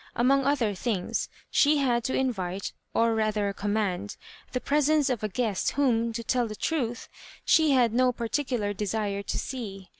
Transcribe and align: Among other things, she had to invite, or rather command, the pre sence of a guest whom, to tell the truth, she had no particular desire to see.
Among 0.15 0.45
other 0.47 0.73
things, 0.73 1.29
she 1.51 1.77
had 1.77 2.03
to 2.05 2.15
invite, 2.15 2.73
or 2.91 3.13
rather 3.13 3.53
command, 3.53 4.17
the 4.51 4.59
pre 4.59 4.81
sence 4.81 5.11
of 5.11 5.21
a 5.23 5.29
guest 5.29 5.73
whom, 5.73 6.11
to 6.13 6.23
tell 6.23 6.47
the 6.47 6.55
truth, 6.55 7.07
she 7.45 7.69
had 7.73 7.93
no 7.93 8.11
particular 8.11 8.73
desire 8.73 9.21
to 9.21 9.37
see. 9.37 9.89